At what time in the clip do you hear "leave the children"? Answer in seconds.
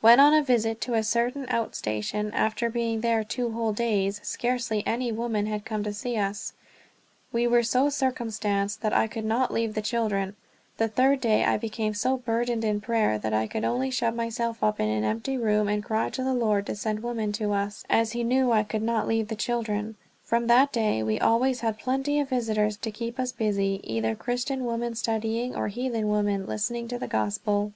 9.54-10.34, 19.06-19.94